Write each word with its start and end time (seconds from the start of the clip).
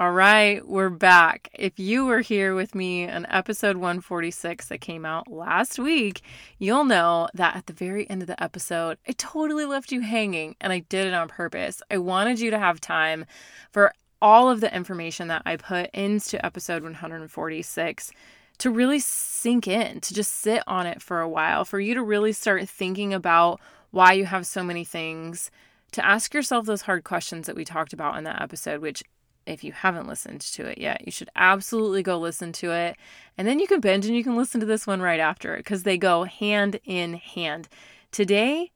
All 0.00 0.12
right, 0.12 0.66
we're 0.66 0.88
back. 0.88 1.50
If 1.52 1.78
you 1.78 2.06
were 2.06 2.22
here 2.22 2.54
with 2.54 2.74
me 2.74 3.06
on 3.06 3.26
episode 3.28 3.76
146 3.76 4.68
that 4.68 4.80
came 4.80 5.04
out 5.04 5.30
last 5.30 5.78
week, 5.78 6.22
you'll 6.58 6.84
know 6.86 7.28
that 7.34 7.54
at 7.54 7.66
the 7.66 7.74
very 7.74 8.08
end 8.08 8.22
of 8.22 8.26
the 8.26 8.42
episode, 8.42 8.96
I 9.06 9.12
totally 9.12 9.66
left 9.66 9.92
you 9.92 10.00
hanging 10.00 10.56
and 10.58 10.72
I 10.72 10.78
did 10.78 11.06
it 11.06 11.12
on 11.12 11.28
purpose. 11.28 11.82
I 11.90 11.98
wanted 11.98 12.40
you 12.40 12.50
to 12.50 12.58
have 12.58 12.80
time 12.80 13.26
for 13.72 13.92
all 14.22 14.48
of 14.48 14.62
the 14.62 14.74
information 14.74 15.28
that 15.28 15.42
I 15.44 15.56
put 15.56 15.90
into 15.90 16.42
episode 16.42 16.82
146 16.82 18.10
to 18.56 18.70
really 18.70 19.00
sink 19.00 19.68
in, 19.68 20.00
to 20.00 20.14
just 20.14 20.32
sit 20.32 20.62
on 20.66 20.86
it 20.86 21.02
for 21.02 21.20
a 21.20 21.28
while, 21.28 21.66
for 21.66 21.78
you 21.78 21.92
to 21.92 22.02
really 22.02 22.32
start 22.32 22.66
thinking 22.70 23.12
about 23.12 23.60
why 23.90 24.14
you 24.14 24.24
have 24.24 24.46
so 24.46 24.62
many 24.64 24.82
things, 24.82 25.50
to 25.92 26.02
ask 26.02 26.32
yourself 26.32 26.64
those 26.64 26.82
hard 26.82 27.04
questions 27.04 27.46
that 27.46 27.56
we 27.56 27.66
talked 27.66 27.92
about 27.92 28.16
in 28.16 28.24
that 28.24 28.40
episode, 28.40 28.80
which 28.80 29.02
if 29.50 29.64
you 29.64 29.72
haven't 29.72 30.06
listened 30.06 30.40
to 30.40 30.66
it 30.66 30.78
yet, 30.78 31.02
you 31.04 31.12
should 31.12 31.30
absolutely 31.34 32.02
go 32.02 32.18
listen 32.18 32.52
to 32.52 32.72
it. 32.72 32.96
And 33.36 33.46
then 33.46 33.58
you 33.58 33.66
can 33.66 33.80
binge 33.80 34.06
and 34.06 34.16
you 34.16 34.24
can 34.24 34.36
listen 34.36 34.60
to 34.60 34.66
this 34.66 34.86
one 34.86 35.00
right 35.00 35.20
after 35.20 35.54
it 35.54 35.58
because 35.58 35.82
they 35.82 35.98
go 35.98 36.24
hand 36.24 36.78
in 36.84 37.14
hand. 37.14 37.68
Today 38.12 38.70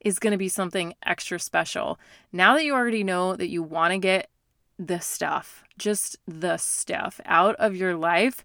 is 0.00 0.18
going 0.18 0.32
to 0.32 0.38
be 0.38 0.48
something 0.48 0.94
extra 1.04 1.38
special. 1.38 1.98
Now 2.32 2.54
that 2.54 2.64
you 2.64 2.74
already 2.74 3.04
know 3.04 3.36
that 3.36 3.48
you 3.48 3.62
want 3.62 3.92
to 3.92 3.98
get 3.98 4.30
the 4.78 5.00
stuff, 5.00 5.62
just 5.78 6.16
the 6.26 6.56
stuff 6.56 7.20
out 7.24 7.54
of 7.56 7.76
your 7.76 7.94
life, 7.94 8.44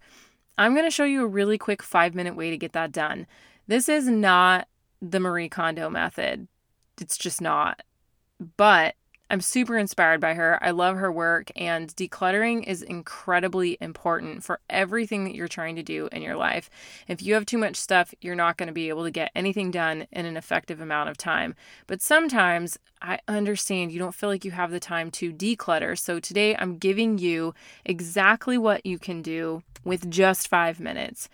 I'm 0.58 0.74
going 0.74 0.86
to 0.86 0.92
show 0.92 1.06
you 1.06 1.24
a 1.24 1.28
really 1.28 1.58
quick 1.58 1.82
five 1.82 2.14
minute 2.14 2.36
way 2.36 2.50
to 2.50 2.58
get 2.58 2.74
that 2.74 2.92
done. 2.92 3.26
This 3.68 3.90
is 3.90 4.08
not 4.08 4.68
the 5.02 5.20
Marie 5.20 5.50
Kondo 5.50 5.90
method, 5.90 6.48
it's 7.00 7.18
just 7.18 7.42
not. 7.42 7.84
But 8.58 8.96
I'm 9.28 9.42
super 9.42 9.76
inspired 9.76 10.22
by 10.22 10.36
her. 10.36 10.64
I 10.64 10.70
love 10.70 10.98
her 10.98 11.12
work, 11.12 11.52
and 11.56 11.90
decluttering 11.96 12.64
is 12.68 12.84
incredibly 12.84 13.76
important 13.82 14.44
for 14.44 14.60
everything 14.70 15.24
that 15.24 15.34
you're 15.34 15.48
trying 15.48 15.76
to 15.78 15.84
do 15.84 16.08
in 16.12 16.22
your 16.22 16.36
life. 16.36 16.70
If 17.08 17.24
you 17.24 17.34
have 17.34 17.46
too 17.46 17.58
much 17.58 17.76
stuff, 17.76 18.14
you're 18.22 18.36
not 18.36 18.58
going 18.58 18.68
to 18.68 18.74
be 18.74 18.90
able 18.90 19.04
to 19.04 19.10
get 19.10 19.32
anything 19.36 19.72
done 19.72 20.06
in 20.12 20.28
an 20.28 20.38
effective 20.38 20.80
amount 20.80 21.10
of 21.10 21.18
time. 21.18 21.56
But 21.88 22.04
sometimes 22.04 22.78
I 23.02 23.20
understand 23.28 23.92
you 23.92 23.98
don't 23.98 24.14
feel 24.14 24.30
like 24.30 24.46
you 24.46 24.52
have 24.52 24.70
the 24.70 24.80
time 24.80 25.10
to 25.12 25.34
declutter. 25.34 25.98
So 25.98 26.20
today 26.20 26.56
I'm 26.56 26.78
giving 26.78 27.18
you 27.18 27.56
exactly 27.84 28.60
what 28.60 28.86
you 28.86 29.00
can 29.00 29.24
do 29.24 29.64
with 29.84 30.10
just 30.10 30.48
five 30.48 30.80
minutes. 30.80 31.30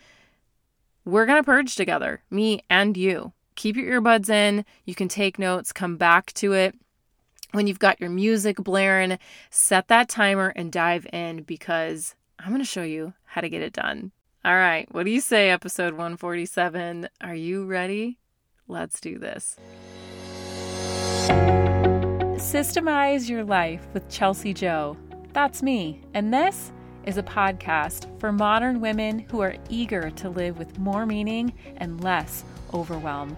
We're 1.03 1.25
going 1.25 1.39
to 1.39 1.45
purge 1.45 1.75
together, 1.75 2.21
me 2.29 2.63
and 2.69 2.95
you. 2.95 3.33
Keep 3.55 3.75
your 3.75 4.01
earbuds 4.01 4.29
in. 4.29 4.63
You 4.85 4.95
can 4.95 5.09
take 5.09 5.37
notes, 5.37 5.73
come 5.73 5.97
back 5.97 6.31
to 6.33 6.53
it 6.53 6.75
when 7.51 7.67
you've 7.67 7.79
got 7.79 7.99
your 7.99 8.09
music 8.09 8.57
blaring, 8.57 9.17
set 9.49 9.87
that 9.89 10.09
timer 10.09 10.53
and 10.55 10.71
dive 10.71 11.05
in 11.11 11.43
because 11.43 12.15
I'm 12.39 12.49
going 12.49 12.61
to 12.61 12.65
show 12.65 12.83
you 12.83 13.13
how 13.25 13.41
to 13.41 13.49
get 13.49 13.61
it 13.61 13.73
done. 13.73 14.11
All 14.43 14.55
right, 14.55 14.87
what 14.91 15.05
do 15.05 15.11
you 15.11 15.21
say, 15.21 15.49
episode 15.51 15.93
147? 15.93 17.07
Are 17.21 17.35
you 17.35 17.65
ready? 17.65 18.17
Let's 18.67 18.99
do 18.99 19.19
this. 19.19 19.57
Systemize 22.41 23.29
Your 23.29 23.43
Life 23.43 23.85
with 23.93 24.09
Chelsea 24.09 24.53
Joe. 24.53 24.97
That's 25.33 25.61
me, 25.61 26.01
and 26.15 26.33
this 26.33 26.71
is 27.05 27.17
a 27.17 27.23
podcast 27.23 28.19
for 28.19 28.31
modern 28.31 28.81
women 28.81 29.19
who 29.19 29.41
are 29.41 29.55
eager 29.69 30.09
to 30.11 30.29
live 30.29 30.57
with 30.57 30.79
more 30.79 31.05
meaning 31.05 31.53
and 31.77 32.03
less 32.03 32.43
overwhelm. 32.73 33.37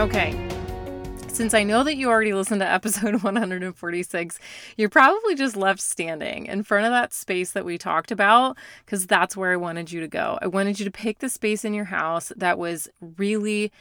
Okay. 0.00 0.34
Since 1.28 1.52
I 1.52 1.62
know 1.62 1.84
that 1.84 1.96
you 1.96 2.08
already 2.08 2.32
listened 2.32 2.62
to 2.62 2.66
episode 2.66 3.22
146, 3.22 4.38
you're 4.78 4.88
probably 4.88 5.34
just 5.34 5.56
left 5.56 5.78
standing 5.78 6.46
in 6.46 6.62
front 6.62 6.86
of 6.86 6.92
that 6.92 7.12
space 7.12 7.52
that 7.52 7.66
we 7.66 7.76
talked 7.76 8.10
about 8.10 8.56
because 8.82 9.06
that's 9.06 9.36
where 9.36 9.52
I 9.52 9.56
wanted 9.56 9.92
you 9.92 10.00
to 10.00 10.08
go. 10.08 10.38
I 10.40 10.46
wanted 10.46 10.78
you 10.78 10.86
to 10.86 10.90
pick 10.90 11.18
the 11.18 11.28
space 11.28 11.66
in 11.66 11.74
your 11.74 11.84
house 11.84 12.32
that 12.34 12.58
was 12.58 12.88
really 13.18 13.72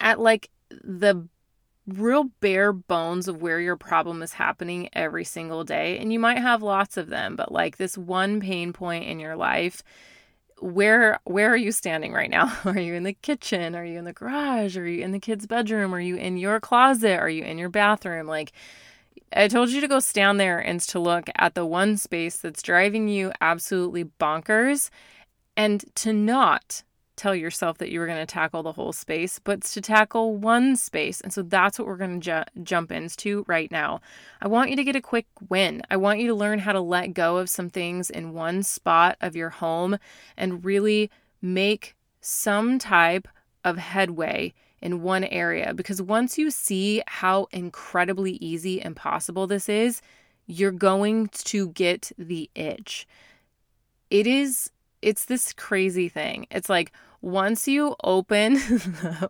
at 0.00 0.18
like 0.18 0.50
the 0.70 1.28
real 1.86 2.24
bare 2.40 2.72
bones 2.72 3.28
of 3.28 3.40
where 3.40 3.60
your 3.60 3.76
problem 3.76 4.22
is 4.22 4.32
happening 4.32 4.88
every 4.92 5.24
single 5.24 5.62
day. 5.62 5.98
And 5.98 6.12
you 6.12 6.18
might 6.18 6.38
have 6.38 6.64
lots 6.64 6.96
of 6.96 7.10
them, 7.10 7.36
but 7.36 7.52
like 7.52 7.76
this 7.76 7.96
one 7.96 8.40
pain 8.40 8.72
point 8.72 9.04
in 9.04 9.20
your 9.20 9.36
life 9.36 9.84
where 10.62 11.18
where 11.24 11.52
are 11.52 11.56
you 11.56 11.72
standing 11.72 12.12
right 12.12 12.30
now? 12.30 12.56
Are 12.64 12.78
you 12.78 12.94
in 12.94 13.02
the 13.02 13.12
kitchen? 13.12 13.74
Are 13.74 13.84
you 13.84 13.98
in 13.98 14.04
the 14.04 14.12
garage? 14.12 14.76
Are 14.76 14.86
you 14.86 15.02
in 15.02 15.10
the 15.10 15.18
kids' 15.18 15.46
bedroom? 15.46 15.94
Are 15.94 16.00
you 16.00 16.16
in 16.16 16.36
your 16.36 16.60
closet? 16.60 17.18
Are 17.18 17.28
you 17.28 17.42
in 17.42 17.58
your 17.58 17.68
bathroom? 17.68 18.26
Like 18.26 18.52
I 19.34 19.48
told 19.48 19.70
you 19.70 19.80
to 19.80 19.88
go 19.88 19.98
stand 19.98 20.38
there 20.38 20.58
and 20.58 20.80
to 20.80 20.98
look 20.98 21.28
at 21.36 21.54
the 21.54 21.66
one 21.66 21.96
space 21.96 22.36
that's 22.36 22.62
driving 22.62 23.08
you 23.08 23.32
absolutely 23.40 24.04
bonkers 24.04 24.90
and 25.56 25.84
to 25.96 26.12
not 26.12 26.82
tell 27.22 27.34
yourself 27.36 27.78
that 27.78 27.90
you 27.90 28.00
were 28.00 28.06
going 28.06 28.18
to 28.18 28.26
tackle 28.26 28.64
the 28.64 28.72
whole 28.72 28.92
space, 28.92 29.38
but 29.38 29.62
to 29.62 29.80
tackle 29.80 30.36
one 30.36 30.74
space. 30.74 31.20
And 31.20 31.32
so 31.32 31.42
that's 31.42 31.78
what 31.78 31.86
we're 31.86 31.96
going 31.96 32.20
to 32.20 32.44
ju- 32.44 32.62
jump 32.64 32.90
into 32.90 33.44
right 33.46 33.70
now. 33.70 34.00
I 34.40 34.48
want 34.48 34.70
you 34.70 34.76
to 34.76 34.82
get 34.82 34.96
a 34.96 35.00
quick 35.00 35.26
win. 35.48 35.82
I 35.88 35.96
want 35.96 36.18
you 36.18 36.26
to 36.26 36.34
learn 36.34 36.58
how 36.58 36.72
to 36.72 36.80
let 36.80 37.14
go 37.14 37.36
of 37.36 37.48
some 37.48 37.70
things 37.70 38.10
in 38.10 38.32
one 38.32 38.64
spot 38.64 39.16
of 39.20 39.36
your 39.36 39.50
home 39.50 39.98
and 40.36 40.64
really 40.64 41.10
make 41.40 41.94
some 42.20 42.80
type 42.80 43.28
of 43.64 43.78
headway 43.78 44.52
in 44.80 45.02
one 45.02 45.22
area. 45.22 45.72
Because 45.74 46.02
once 46.02 46.38
you 46.38 46.50
see 46.50 47.02
how 47.06 47.46
incredibly 47.52 48.32
easy 48.32 48.82
and 48.82 48.96
possible 48.96 49.46
this 49.46 49.68
is, 49.68 50.02
you're 50.46 50.72
going 50.72 51.28
to 51.28 51.68
get 51.68 52.10
the 52.18 52.50
itch. 52.56 53.06
It 54.10 54.26
is 54.26 54.72
it's 55.02 55.26
this 55.26 55.52
crazy 55.52 56.08
thing. 56.08 56.46
It's 56.50 56.68
like 56.68 56.92
once 57.22 57.68
you 57.68 57.94
open 58.02 58.58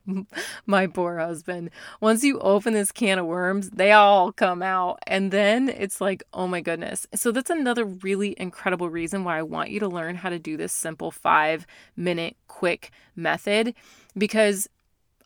my 0.66 0.86
poor 0.86 1.18
husband, 1.18 1.70
once 2.00 2.24
you 2.24 2.38
open 2.40 2.72
this 2.72 2.90
can 2.90 3.18
of 3.18 3.26
worms, 3.26 3.70
they 3.70 3.92
all 3.92 4.32
come 4.32 4.62
out. 4.62 4.98
And 5.06 5.30
then 5.30 5.68
it's 5.68 6.00
like, 6.00 6.22
oh 6.32 6.46
my 6.46 6.62
goodness. 6.62 7.06
So 7.14 7.30
that's 7.30 7.50
another 7.50 7.84
really 7.84 8.34
incredible 8.38 8.88
reason 8.88 9.24
why 9.24 9.38
I 9.38 9.42
want 9.42 9.70
you 9.70 9.78
to 9.80 9.88
learn 9.88 10.16
how 10.16 10.30
to 10.30 10.38
do 10.38 10.56
this 10.56 10.72
simple 10.72 11.10
five 11.10 11.66
minute 11.94 12.36
quick 12.48 12.90
method 13.14 13.74
because 14.16 14.68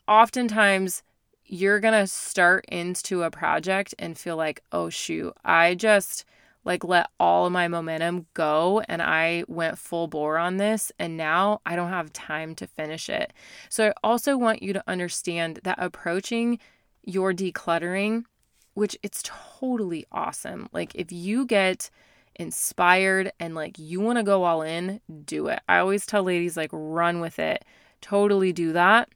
oftentimes 0.07 1.03
you're 1.45 1.79
going 1.79 1.93
to 1.93 2.07
start 2.07 2.65
into 2.67 3.23
a 3.23 3.31
project 3.31 3.95
and 3.97 4.17
feel 4.17 4.35
like, 4.35 4.61
oh 4.73 4.89
shoot, 4.89 5.33
I 5.45 5.75
just 5.75 6.25
like 6.67 6.83
let 6.83 7.09
all 7.17 7.45
of 7.45 7.53
my 7.53 7.69
momentum 7.69 8.25
go 8.33 8.81
and 8.89 9.01
I 9.01 9.45
went 9.47 9.77
full 9.77 10.07
bore 10.07 10.37
on 10.37 10.57
this 10.57 10.91
and 10.99 11.15
now 11.15 11.61
I 11.65 11.77
don't 11.77 11.89
have 11.89 12.11
time 12.11 12.55
to 12.55 12.67
finish 12.67 13.09
it. 13.09 13.31
So 13.69 13.87
I 13.87 13.93
also 14.03 14.37
want 14.37 14.61
you 14.61 14.73
to 14.73 14.83
understand 14.85 15.61
that 15.63 15.77
approaching 15.79 16.59
your 17.03 17.33
decluttering, 17.33 18.25
which 18.73 18.97
it's 19.01 19.23
totally 19.23 20.05
awesome. 20.11 20.67
Like 20.73 20.93
if 20.93 21.09
you 21.09 21.45
get 21.45 21.89
inspired 22.35 23.31
and 23.39 23.55
like 23.55 23.79
you 23.79 24.01
want 24.01 24.17
to 24.17 24.23
go 24.23 24.43
all 24.43 24.61
in, 24.61 24.99
do 25.23 25.47
it. 25.47 25.61
I 25.69 25.77
always 25.77 26.05
tell 26.05 26.23
ladies 26.23 26.57
like 26.57 26.69
run 26.73 27.21
with 27.21 27.39
it. 27.39 27.63
Totally 28.01 28.51
do 28.51 28.73
that. 28.73 29.07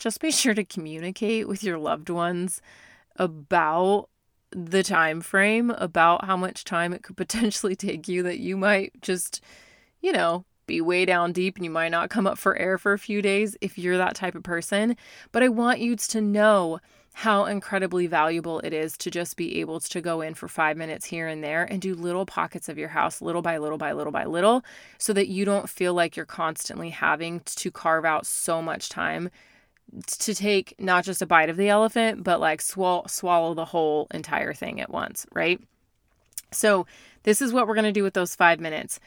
Just 0.00 0.20
be 0.20 0.32
sure 0.32 0.52
to 0.52 0.64
communicate 0.64 1.46
with 1.46 1.62
your 1.62 1.78
loved 1.78 2.10
ones 2.10 2.60
about 3.14 4.08
the 4.50 4.82
time 4.82 5.20
frame 5.20 5.70
about 5.70 6.24
how 6.24 6.36
much 6.36 6.64
time 6.64 6.92
it 6.92 7.02
could 7.02 7.16
potentially 7.16 7.76
take 7.76 8.08
you 8.08 8.22
that 8.22 8.38
you 8.38 8.56
might 8.56 9.00
just, 9.02 9.40
you 10.00 10.12
know, 10.12 10.44
be 10.66 10.80
way 10.80 11.04
down 11.04 11.32
deep 11.32 11.56
and 11.56 11.64
you 11.64 11.70
might 11.70 11.90
not 11.90 12.10
come 12.10 12.26
up 12.26 12.38
for 12.38 12.56
air 12.56 12.76
for 12.76 12.92
a 12.92 12.98
few 12.98 13.22
days 13.22 13.56
if 13.60 13.78
you're 13.78 13.96
that 13.98 14.16
type 14.16 14.34
of 14.34 14.42
person. 14.42 14.96
But 15.32 15.42
I 15.42 15.48
want 15.48 15.78
you 15.78 15.96
to 15.96 16.20
know 16.20 16.80
how 17.14 17.46
incredibly 17.46 18.06
valuable 18.06 18.60
it 18.60 18.74
is 18.74 18.94
to 18.98 19.10
just 19.10 19.38
be 19.38 19.58
able 19.60 19.80
to 19.80 20.00
go 20.02 20.20
in 20.20 20.34
for 20.34 20.48
five 20.48 20.76
minutes 20.76 21.06
here 21.06 21.26
and 21.26 21.42
there 21.42 21.64
and 21.64 21.80
do 21.80 21.94
little 21.94 22.26
pockets 22.26 22.68
of 22.68 22.76
your 22.76 22.90
house, 22.90 23.22
little 23.22 23.40
by 23.40 23.56
little 23.56 23.78
by 23.78 23.92
little 23.92 24.12
by 24.12 24.26
little, 24.26 24.62
so 24.98 25.14
that 25.14 25.28
you 25.28 25.46
don't 25.46 25.70
feel 25.70 25.94
like 25.94 26.14
you're 26.14 26.26
constantly 26.26 26.90
having 26.90 27.40
to 27.40 27.70
carve 27.70 28.04
out 28.04 28.26
so 28.26 28.60
much 28.60 28.90
time 28.90 29.30
to 30.18 30.34
take 30.34 30.74
not 30.78 31.04
just 31.04 31.22
a 31.22 31.26
bite 31.26 31.48
of 31.48 31.56
the 31.56 31.68
elephant, 31.68 32.24
but 32.24 32.40
like 32.40 32.60
swallow 32.60 33.04
swallow 33.06 33.54
the 33.54 33.64
whole 33.64 34.06
entire 34.12 34.52
thing 34.52 34.80
at 34.80 34.90
once, 34.90 35.26
right? 35.32 35.60
So, 36.52 36.86
this 37.24 37.42
is 37.42 37.52
what 37.52 37.66
we're 37.66 37.74
going 37.74 37.84
to 37.84 37.92
do 37.92 38.04
with 38.04 38.14
those 38.14 38.36
5 38.36 38.60
minutes. 38.60 39.00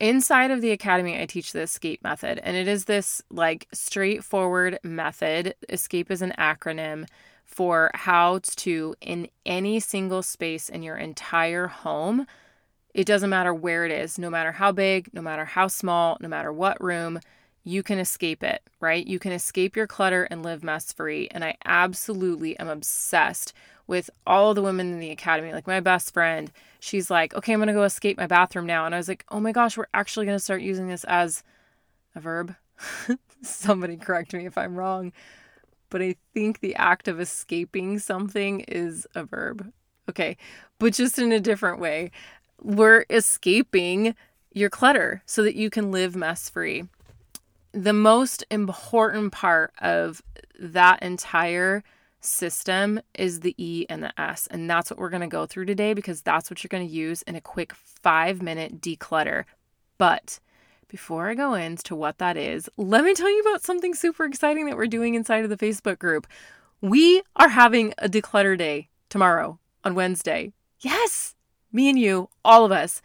Inside 0.00 0.50
of 0.50 0.60
the 0.60 0.72
academy, 0.72 1.20
I 1.20 1.26
teach 1.26 1.52
the 1.52 1.60
escape 1.60 2.02
method, 2.02 2.40
and 2.42 2.56
it 2.56 2.68
is 2.68 2.84
this 2.84 3.22
like 3.30 3.66
straightforward 3.72 4.78
method. 4.82 5.54
Escape 5.68 6.10
is 6.10 6.22
an 6.22 6.34
acronym 6.38 7.06
for 7.44 7.90
how 7.94 8.40
to, 8.56 8.94
in 9.00 9.28
any 9.46 9.80
single 9.80 10.22
space 10.22 10.68
in 10.68 10.82
your 10.82 10.96
entire 10.96 11.68
home, 11.68 12.26
it 12.92 13.06
doesn't 13.06 13.30
matter 13.30 13.54
where 13.54 13.84
it 13.84 13.92
is, 13.92 14.18
no 14.18 14.30
matter 14.30 14.52
how 14.52 14.72
big, 14.72 15.08
no 15.12 15.22
matter 15.22 15.44
how 15.44 15.68
small, 15.68 16.16
no 16.20 16.28
matter 16.28 16.52
what 16.52 16.82
room, 16.82 17.20
you 17.66 17.82
can 17.82 17.98
escape 17.98 18.42
it, 18.42 18.62
right? 18.80 19.06
You 19.06 19.18
can 19.18 19.32
escape 19.32 19.76
your 19.76 19.86
clutter 19.86 20.24
and 20.24 20.42
live 20.42 20.62
mess 20.62 20.92
free. 20.92 21.28
And 21.30 21.44
I 21.44 21.56
absolutely 21.64 22.58
am 22.58 22.68
obsessed 22.68 23.52
with 23.86 24.08
all 24.26 24.54
the 24.54 24.62
women 24.62 24.92
in 24.92 24.98
the 24.98 25.10
academy. 25.10 25.52
Like 25.52 25.66
my 25.66 25.80
best 25.80 26.12
friend, 26.14 26.50
she's 26.80 27.10
like, 27.10 27.34
okay, 27.34 27.52
I'm 27.52 27.58
going 27.58 27.68
to 27.68 27.72
go 27.72 27.82
escape 27.82 28.16
my 28.16 28.26
bathroom 28.26 28.66
now. 28.66 28.86
And 28.86 28.94
I 28.94 28.98
was 28.98 29.08
like, 29.08 29.24
oh 29.30 29.40
my 29.40 29.52
gosh, 29.52 29.76
we're 29.76 29.86
actually 29.92 30.26
going 30.26 30.38
to 30.38 30.44
start 30.44 30.62
using 30.62 30.88
this 30.88 31.04
as 31.04 31.42
a 32.14 32.20
verb. 32.20 32.54
Somebody 33.42 33.96
correct 33.96 34.32
me 34.32 34.46
if 34.46 34.56
I'm 34.56 34.76
wrong 34.76 35.12
but 35.90 36.02
I 36.02 36.16
think 36.34 36.60
the 36.60 36.74
act 36.76 37.08
of 37.08 37.20
escaping 37.20 37.98
something 37.98 38.60
is 38.60 39.06
a 39.14 39.24
verb. 39.24 39.72
Okay, 40.08 40.36
but 40.78 40.92
just 40.92 41.18
in 41.18 41.32
a 41.32 41.40
different 41.40 41.80
way. 41.80 42.10
We're 42.62 43.04
escaping 43.10 44.14
your 44.52 44.70
clutter 44.70 45.22
so 45.26 45.42
that 45.42 45.56
you 45.56 45.68
can 45.68 45.90
live 45.90 46.16
mess 46.16 46.48
free. 46.48 46.84
The 47.76 47.92
most 47.92 48.42
important 48.50 49.32
part 49.32 49.74
of 49.82 50.22
that 50.58 51.02
entire 51.02 51.84
system 52.20 52.98
is 53.12 53.40
the 53.40 53.54
E 53.58 53.84
and 53.90 54.02
the 54.02 54.18
S. 54.18 54.48
And 54.50 54.68
that's 54.68 54.90
what 54.90 54.98
we're 54.98 55.10
going 55.10 55.20
to 55.20 55.26
go 55.26 55.44
through 55.44 55.66
today 55.66 55.92
because 55.92 56.22
that's 56.22 56.48
what 56.48 56.64
you're 56.64 56.70
going 56.70 56.88
to 56.88 56.94
use 56.94 57.20
in 57.20 57.36
a 57.36 57.40
quick 57.42 57.74
five 57.74 58.40
minute 58.40 58.80
declutter. 58.80 59.44
But 59.98 60.40
before 60.88 61.28
I 61.28 61.34
go 61.34 61.52
into 61.52 61.94
what 61.94 62.16
that 62.16 62.38
is, 62.38 62.70
let 62.78 63.04
me 63.04 63.12
tell 63.12 63.28
you 63.28 63.42
about 63.42 63.62
something 63.62 63.92
super 63.92 64.24
exciting 64.24 64.64
that 64.64 64.76
we're 64.78 64.86
doing 64.86 65.14
inside 65.14 65.44
of 65.44 65.50
the 65.50 65.58
Facebook 65.58 65.98
group. 65.98 66.26
We 66.80 67.20
are 67.36 67.50
having 67.50 67.92
a 67.98 68.08
declutter 68.08 68.56
day 68.56 68.88
tomorrow 69.10 69.58
on 69.84 69.94
Wednesday. 69.94 70.54
Yes, 70.80 71.34
me 71.70 71.90
and 71.90 71.98
you, 71.98 72.30
all 72.42 72.64
of 72.64 72.72
us. 72.72 73.02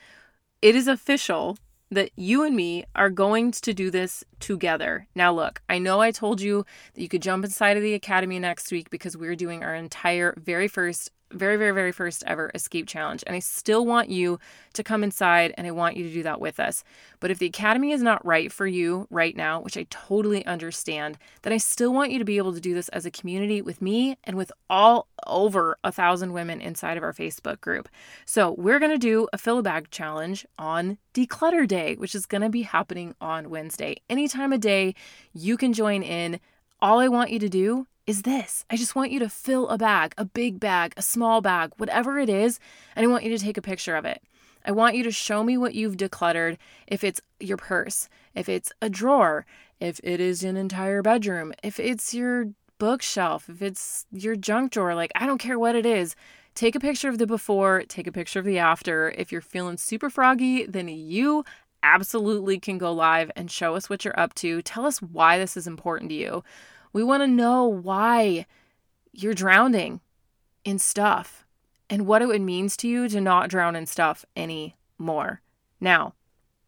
It 0.61 0.77
is 0.77 0.87
official 0.87 1.57
that 1.89 2.11
you 2.15 2.43
and 2.43 2.55
me 2.55 2.85
are 2.95 3.09
going 3.09 3.51
to 3.51 3.73
do 3.73 3.91
this 3.91 4.23
together. 4.41 5.07
Now, 5.15 5.31
look, 5.31 5.61
I 5.69 5.79
know 5.79 6.01
I 6.01 6.11
told 6.11 6.41
you 6.41 6.65
that 6.93 7.01
you 7.01 7.07
could 7.07 7.21
jump 7.21 7.45
inside 7.45 7.77
of 7.77 7.83
the 7.83 7.93
academy 7.93 8.39
next 8.39 8.71
week 8.71 8.89
because 8.89 9.15
we're 9.15 9.35
doing 9.35 9.63
our 9.63 9.75
entire 9.75 10.33
very 10.37 10.67
first 10.67 11.11
very, 11.33 11.57
very, 11.57 11.71
very 11.71 11.91
first 11.91 12.23
ever 12.27 12.51
escape 12.53 12.87
challenge. 12.87 13.23
And 13.25 13.35
I 13.35 13.39
still 13.39 13.85
want 13.85 14.09
you 14.09 14.39
to 14.73 14.83
come 14.83 15.03
inside 15.03 15.53
and 15.57 15.67
I 15.67 15.71
want 15.71 15.97
you 15.97 16.03
to 16.03 16.13
do 16.13 16.23
that 16.23 16.41
with 16.41 16.59
us. 16.59 16.83
But 17.19 17.31
if 17.31 17.39
the 17.39 17.45
academy 17.45 17.91
is 17.91 18.01
not 18.01 18.25
right 18.25 18.51
for 18.51 18.67
you 18.67 19.07
right 19.09 19.35
now, 19.35 19.61
which 19.61 19.77
I 19.77 19.85
totally 19.89 20.45
understand, 20.45 21.17
then 21.41 21.53
I 21.53 21.57
still 21.57 21.93
want 21.93 22.11
you 22.11 22.19
to 22.19 22.25
be 22.25 22.37
able 22.37 22.53
to 22.53 22.61
do 22.61 22.73
this 22.73 22.89
as 22.89 23.05
a 23.05 23.11
community 23.11 23.61
with 23.61 23.81
me 23.81 24.17
and 24.23 24.37
with 24.37 24.51
all 24.69 25.07
over 25.27 25.77
a 25.83 25.91
thousand 25.91 26.33
women 26.33 26.61
inside 26.61 26.97
of 26.97 27.03
our 27.03 27.13
Facebook 27.13 27.61
group. 27.61 27.87
So 28.25 28.55
we're 28.57 28.79
going 28.79 28.91
to 28.91 28.97
do 28.97 29.27
a 29.33 29.37
fill 29.37 29.59
a 29.59 29.63
bag 29.63 29.91
challenge 29.91 30.45
on 30.57 30.97
declutter 31.13 31.67
day, 31.67 31.95
which 31.95 32.15
is 32.15 32.25
going 32.25 32.41
to 32.41 32.49
be 32.49 32.63
happening 32.63 33.15
on 33.19 33.49
Wednesday. 33.49 33.97
Anytime 34.33 34.53
of 34.53 34.61
day, 34.61 34.95
you 35.33 35.57
can 35.57 35.73
join 35.73 36.01
in. 36.01 36.39
All 36.79 36.99
I 36.99 37.09
want 37.09 37.31
you 37.31 37.39
to 37.39 37.49
do 37.49 37.87
is 38.07 38.21
this. 38.21 38.63
I 38.69 38.77
just 38.77 38.95
want 38.95 39.11
you 39.11 39.19
to 39.19 39.27
fill 39.27 39.67
a 39.67 39.77
bag, 39.77 40.13
a 40.17 40.23
big 40.23 40.57
bag, 40.57 40.93
a 40.95 41.01
small 41.01 41.41
bag, 41.41 41.73
whatever 41.75 42.17
it 42.17 42.29
is, 42.29 42.57
and 42.95 43.03
I 43.03 43.09
want 43.09 43.25
you 43.25 43.37
to 43.37 43.43
take 43.43 43.57
a 43.57 43.61
picture 43.61 43.97
of 43.97 44.05
it. 44.05 44.23
I 44.63 44.71
want 44.71 44.95
you 44.95 45.03
to 45.03 45.11
show 45.11 45.43
me 45.43 45.57
what 45.57 45.75
you've 45.75 45.97
decluttered 45.97 46.55
if 46.87 47.03
it's 47.03 47.19
your 47.41 47.57
purse, 47.57 48.07
if 48.33 48.47
it's 48.47 48.71
a 48.81 48.89
drawer, 48.89 49.45
if 49.81 49.99
it 50.01 50.21
is 50.21 50.45
an 50.45 50.55
entire 50.55 51.01
bedroom, 51.01 51.51
if 51.61 51.77
it's 51.77 52.13
your 52.13 52.51
bookshelf, 52.77 53.49
if 53.49 53.61
it's 53.61 54.05
your 54.13 54.37
junk 54.37 54.71
drawer, 54.71 54.95
like 54.95 55.11
I 55.13 55.25
don't 55.25 55.39
care 55.39 55.59
what 55.59 55.75
it 55.75 55.85
is. 55.85 56.15
Take 56.55 56.75
a 56.75 56.79
picture 56.79 57.09
of 57.09 57.17
the 57.17 57.27
before, 57.27 57.83
take 57.85 58.07
a 58.07 58.13
picture 58.13 58.39
of 58.39 58.45
the 58.45 58.59
after. 58.59 59.13
If 59.17 59.33
you're 59.33 59.41
feeling 59.41 59.75
super 59.75 60.09
froggy, 60.09 60.65
then 60.65 60.87
you 60.87 61.43
absolutely 61.83 62.59
can 62.59 62.77
go 62.77 62.91
live 62.91 63.31
and 63.35 63.49
show 63.49 63.75
us 63.75 63.89
what 63.89 64.05
you're 64.05 64.19
up 64.19 64.33
to. 64.35 64.61
Tell 64.61 64.85
us 64.85 65.01
why 65.01 65.37
this 65.37 65.57
is 65.57 65.67
important 65.67 66.09
to 66.09 66.15
you. 66.15 66.43
We 66.93 67.03
want 67.03 67.21
to 67.23 67.27
know 67.27 67.65
why 67.65 68.45
you're 69.11 69.33
drowning 69.33 70.01
in 70.63 70.79
stuff 70.79 71.45
and 71.89 72.05
what 72.05 72.21
it 72.21 72.41
means 72.41 72.77
to 72.77 72.87
you 72.87 73.09
to 73.09 73.19
not 73.19 73.49
drown 73.49 73.75
in 73.75 73.85
stuff 73.85 74.25
anymore. 74.35 75.41
Now, 75.79 76.13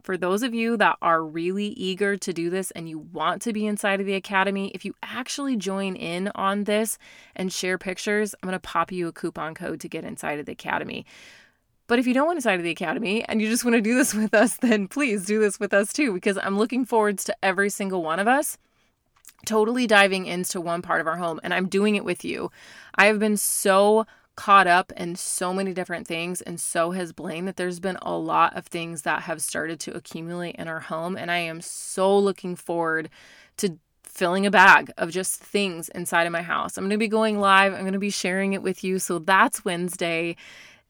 for 0.04 0.18
those 0.18 0.44
of 0.44 0.54
you 0.54 0.76
that 0.78 0.98
are 1.02 1.24
really 1.24 1.68
eager 1.68 2.18
to 2.18 2.34
do 2.34 2.50
this 2.50 2.72
and 2.72 2.90
you 2.90 3.00
want 3.00 3.42
to 3.44 3.54
be 3.54 3.66
inside 3.66 4.02
of 4.02 4.06
the 4.06 4.16
academy, 4.16 4.70
if 4.76 4.84
you 4.84 4.94
actually 5.02 5.56
join 5.56 5.96
in 5.96 6.30
on 6.36 6.66
this 6.66 6.98
and 7.38 7.54
share 7.54 7.78
pictures, 7.78 8.36
I'm 8.36 8.48
going 8.48 8.54
to 8.54 8.60
pop 8.60 8.92
you 8.92 9.08
a 9.08 9.14
coupon 9.14 9.56
code 9.56 9.80
to 9.80 9.88
get 9.88 10.04
inside 10.04 10.40
of 10.40 10.46
the 10.46 10.52
academy. 10.52 11.06
But 11.88 12.00
if 12.00 12.08
you 12.08 12.14
don't 12.14 12.28
want 12.28 12.38
inside 12.38 12.60
of 12.60 12.64
the 12.64 12.72
academy 12.72 13.24
and 13.26 13.42
you 13.42 13.50
just 13.50 13.66
want 13.66 13.76
to 13.76 13.82
do 13.82 13.96
this 13.96 14.14
with 14.14 14.34
us, 14.34 14.58
then 14.58 14.88
please 14.88 15.26
do 15.26 15.40
this 15.40 15.60
with 15.60 15.74
us 15.74 15.94
too, 15.94 16.14
because 16.14 16.38
I'm 16.42 16.58
looking 16.58 16.86
forwards 16.86 17.24
to 17.26 17.36
every 17.44 17.70
single 17.70 18.04
one 18.04 18.20
of 18.20 18.28
us 18.28 18.58
totally 19.46 19.88
diving 19.88 20.26
into 20.26 20.62
one 20.62 20.82
part 20.82 21.02
of 21.02 21.08
our 21.08 21.18
home 21.18 21.40
and 21.44 21.54
I'm 21.54 21.68
doing 21.68 21.96
it 21.96 22.06
with 22.06 22.24
you. 22.24 22.50
I 22.96 23.06
have 23.08 23.20
been 23.20 23.38
so 23.38 24.06
caught 24.36 24.68
up 24.68 24.92
in 24.98 25.16
so 25.16 25.54
many 25.54 25.74
different 25.74 26.08
things 26.08 26.42
and 26.42 26.60
so 26.60 26.92
has 26.92 27.12
Blaine 27.14 27.46
that 27.46 27.56
there's 27.56 27.80
been 27.80 27.98
a 28.02 28.14
lot 28.14 28.56
of 28.58 28.66
things 28.66 29.04
that 29.04 29.24
have 29.24 29.42
started 29.42 29.80
to 29.82 29.96
accumulate 29.96 30.56
in 30.56 30.68
our 30.68 30.80
home 30.80 31.16
and 31.16 31.30
I 31.30 31.38
am 31.38 31.62
so 31.62 32.18
looking 32.18 32.56
forward 32.56 33.10
to 33.58 33.78
filling 34.04 34.46
a 34.46 34.52
bag 34.52 34.92
of 34.98 35.12
just 35.12 35.40
things 35.40 35.90
inside 35.90 36.26
of 36.26 36.32
my 36.32 36.42
house. 36.42 36.78
I'm 36.78 36.84
going 36.84 36.92
to 36.92 36.98
be 36.98 37.08
going 37.08 37.40
live. 37.40 37.74
I'm 37.74 37.82
going 37.82 37.94
to 37.94 38.00
be 38.00 38.12
sharing 38.12 38.54
it 38.54 38.62
with 38.62 38.84
you. 38.84 39.00
So 39.00 39.20
that's 39.20 39.66
Wednesday. 39.66 40.36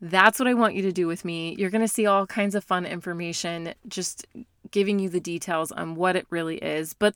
That's 0.04 0.38
what 0.38 0.50
I 0.50 0.54
want 0.54 0.76
you 0.76 0.82
to 0.82 0.92
do 0.92 1.08
with 1.08 1.24
me. 1.24 1.56
You're 1.58 1.70
going 1.70 1.80
to 1.80 1.88
see 1.88 2.06
all 2.06 2.28
kinds 2.28 2.56
of 2.56 2.64
fun 2.66 2.86
information 2.86 3.74
just 3.88 4.28
giving 4.70 5.00
you 5.00 5.08
the 5.08 5.22
details 5.22 5.72
on 5.72 5.96
what 5.96 6.18
it 6.18 6.28
really 6.30 6.58
is. 6.58 6.94
But 6.94 7.16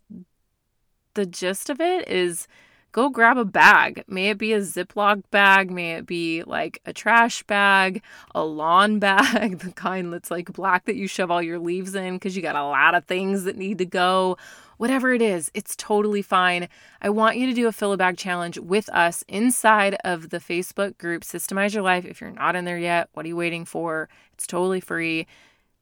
the 1.14 1.26
gist 1.26 1.70
of 1.70 1.82
it 1.82 2.08
is 2.08 2.48
go 2.94 3.10
grab 3.10 3.38
a 3.38 3.44
bag. 3.44 4.06
May 4.08 4.30
it 4.30 4.38
be 4.38 4.54
a 4.54 4.62
Ziploc 4.62 5.24
bag, 5.32 5.70
may 5.70 5.96
it 5.96 6.06
be 6.06 6.44
like 6.44 6.82
a 6.86 6.94
trash 6.94 7.44
bag, 7.44 8.02
a 8.34 8.46
lawn 8.46 9.00
bag, 9.00 9.60
the 9.60 9.74
kind 9.74 10.14
that's 10.14 10.32
like 10.32 10.54
black 10.54 10.86
that 10.86 10.96
you 10.96 11.10
shove 11.10 11.30
all 11.30 11.42
your 11.42 11.60
leaves 11.60 11.94
in 11.94 12.16
because 12.16 12.38
you 12.38 12.42
got 12.42 12.56
a 12.56 12.64
lot 12.64 12.96
of 12.96 13.04
things 13.04 13.44
that 13.44 13.58
need 13.58 13.80
to 13.80 13.86
go. 13.86 14.38
Whatever 14.78 15.12
it 15.12 15.22
is, 15.22 15.52
it's 15.54 15.76
totally 15.76 16.22
fine. 16.22 16.70
I 17.02 17.10
want 17.10 17.38
you 17.38 17.48
to 17.48 17.54
do 17.54 17.68
a 17.68 17.72
fill 17.72 17.94
a 17.94 17.98
bag 17.98 18.18
challenge 18.18 18.60
with 18.60 18.90
us 18.90 19.24
inside 19.28 19.98
of 20.04 20.30
the 20.30 20.38
Facebook 20.38 20.98
group 21.00 21.24
Systemize 21.24 21.74
Your 21.74 21.84
Life. 21.84 22.06
If 22.06 22.22
you're 22.22 22.32
not 22.32 22.56
in 22.56 22.66
there 22.66 22.78
yet, 22.78 23.10
what 23.14 23.26
are 23.26 23.30
you 23.30 23.36
waiting 23.36 23.66
for? 23.66 24.08
It's 24.34 24.46
totally 24.46 24.80
free. 24.80 25.26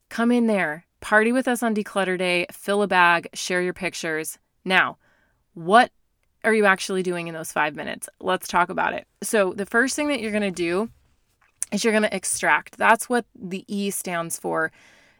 Come 0.10 0.32
in 0.32 0.48
there, 0.48 0.86
party 1.02 1.34
with 1.34 1.48
us 1.48 1.62
on 1.62 1.76
Declutter 1.76 2.18
Day, 2.18 2.46
fill 2.52 2.82
a 2.82 2.88
bag, 2.88 3.28
share 3.34 3.62
your 3.62 3.74
pictures. 3.74 4.40
Now, 4.64 4.98
what 5.54 5.92
are 6.46 6.54
you 6.54 6.66
actually 6.66 7.04
doing 7.04 7.28
in 7.28 7.34
those 7.34 7.52
five 7.52 7.76
minutes? 7.76 8.08
Let's 8.22 8.48
talk 8.48 8.70
about 8.70 8.94
it. 8.94 9.08
So, 9.22 9.52
the 9.54 9.66
first 9.66 9.96
thing 9.96 10.08
that 10.08 10.22
you're 10.22 10.32
going 10.32 10.42
to 10.42 10.52
do 10.52 10.90
is 11.72 11.84
you're 11.84 11.92
going 11.94 12.04
to 12.04 12.16
extract. 12.16 12.78
That's 12.78 13.10
what 13.10 13.26
the 13.36 13.66
E 13.68 13.90
stands 13.90 14.40
for 14.40 14.72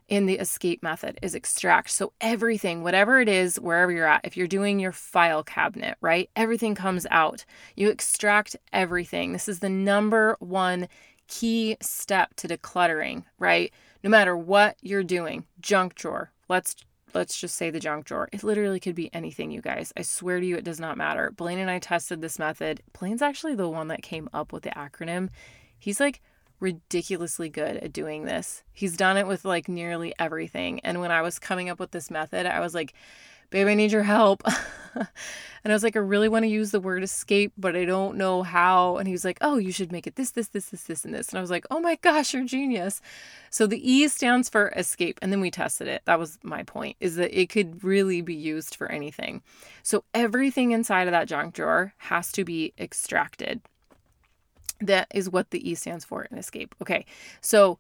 in 0.08 0.26
the 0.26 0.36
escape 0.36 0.84
method 0.84 1.18
is 1.22 1.34
extract. 1.34 1.90
So 1.90 2.14
everything, 2.22 2.84
whatever 2.84 3.20
it 3.20 3.30
is, 3.30 3.60
wherever 3.60 3.92
you're 3.92 4.08
at, 4.08 4.22
if 4.24 4.38
you're 4.38 4.48
doing 4.48 4.80
your 4.80 4.92
file 4.92 5.44
cabinet, 5.44 5.98
right? 6.02 6.30
Everything 6.36 6.76
comes 6.76 7.08
out. 7.10 7.46
You 7.76 7.90
extract 7.90 8.56
everything. 8.72 9.34
This 9.34 9.48
is 9.48 9.60
the 9.60 9.70
number 9.70 10.38
one 10.40 10.88
key 11.28 11.78
step 11.82 12.36
to 12.36 12.48
decluttering, 12.48 13.24
right? 13.40 13.74
No 14.04 14.10
matter 14.10 14.38
what 14.38 14.78
you're 14.82 15.04
doing, 15.04 15.46
junk 15.60 15.96
drawer. 15.96 16.32
Let's 16.48 16.76
let's 17.16 17.40
just 17.40 17.56
say 17.56 17.70
the 17.70 17.80
junk 17.80 18.06
drawer. 18.06 18.28
It 18.32 18.44
literally 18.44 18.80
could 18.80 18.94
be 18.94 19.12
anything, 19.14 19.50
you 19.50 19.62
guys. 19.62 19.94
I 19.96 20.02
swear 20.02 20.40
to 20.40 20.46
you, 20.46 20.58
it 20.58 20.66
does 20.66 20.82
not 20.82 20.98
matter. 20.98 21.32
Blaine 21.32 21.60
and 21.60 21.70
I 21.70 21.80
tested 21.80 22.22
this 22.22 22.38
method. 22.38 22.84
Blaine's 23.00 23.22
actually 23.22 23.56
the 23.56 23.70
one 23.70 23.88
that 23.88 24.04
came 24.04 24.30
up 24.34 24.52
with 24.52 24.64
the 24.64 24.72
acronym. 24.72 25.30
He's 25.80 26.00
like 26.00 26.22
ridiculously 26.60 27.50
good 27.50 27.78
at 27.78 27.94
doing 27.94 28.26
this. 28.26 28.64
He's 28.72 28.98
done 28.98 29.18
it 29.18 29.28
with 29.28 29.46
like 29.46 29.68
nearly 29.68 30.14
everything. 30.20 30.80
And 30.82 31.00
when 31.00 31.12
I 31.12 31.22
was 31.22 31.40
coming 31.40 31.70
up 31.70 31.80
with 31.80 31.92
this 31.92 32.10
method, 32.10 32.46
I 32.46 32.60
was 32.60 32.74
like, 32.74 32.94
Babe, 33.52 33.68
I 33.68 33.76
need 33.76 33.92
your 33.92 34.04
help. 34.04 34.42
and 34.96 35.08
I 35.66 35.72
was 35.72 35.84
like, 35.84 35.96
I 35.96 36.00
really 36.00 36.28
want 36.28 36.44
to 36.44 36.50
use 36.50 36.72
the 36.72 36.80
word 36.80 37.04
escape, 37.04 37.54
but 37.58 37.76
I 37.76 37.86
don't 37.86 38.18
know 38.18 38.42
how. 38.42 38.98
And 38.98 39.08
he 39.08 39.12
was 39.12 39.24
like, 39.24 39.38
Oh, 39.42 39.58
you 39.58 39.72
should 39.72 39.92
make 39.92 40.08
it 40.08 40.16
this, 40.16 40.32
this, 40.32 40.48
this, 40.48 40.70
this, 40.70 40.84
this, 40.84 41.06
and 41.06 41.14
this. 41.14 41.30
And 41.30 41.38
I 41.38 41.42
was 41.42 41.52
like, 41.52 41.66
Oh 41.70 41.80
my 41.80 41.96
gosh, 42.02 42.34
you're 42.34 42.46
genius. 42.46 43.02
So 43.50 43.68
the 43.68 43.90
E 43.90 44.08
stands 44.08 44.50
for 44.50 44.70
escape. 44.76 45.20
And 45.22 45.32
then 45.32 45.42
we 45.42 45.52
tested 45.52 45.88
it. 45.88 46.02
That 46.06 46.20
was 46.20 46.40
my 46.44 46.64
point, 46.64 46.98
is 47.00 47.16
that 47.16 47.40
it 47.40 47.50
could 47.50 47.84
really 47.84 48.22
be 48.22 48.36
used 48.36 48.76
for 48.76 48.92
anything. 48.92 49.44
So 49.84 50.04
everything 50.14 50.72
inside 50.72 51.08
of 51.08 51.12
that 51.12 51.28
junk 51.28 51.54
drawer 51.54 51.94
has 51.98 52.32
to 52.34 52.44
be 52.44 52.74
extracted. 52.80 53.62
That 54.82 55.08
is 55.14 55.30
what 55.30 55.52
the 55.52 55.70
E 55.70 55.76
stands 55.76 56.06
for 56.06 56.24
in 56.24 56.38
escape. 56.38 56.76
Okay. 56.82 57.06
So 57.42 57.80